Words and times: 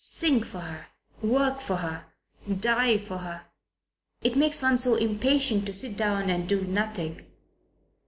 Sing 0.03 0.41
for 0.43 0.61
her. 0.61 0.87
Work 1.21 1.61
for 1.61 1.75
her. 1.75 2.07
Die 2.51 2.97
for 2.97 3.19
her. 3.19 3.45
It 4.23 4.35
makes 4.35 4.63
one 4.63 4.79
so 4.79 4.95
impatient 4.95 5.67
to 5.67 5.73
sit 5.73 5.95
down 5.95 6.27
and 6.31 6.49
do 6.49 6.61
nothing. 6.63 7.23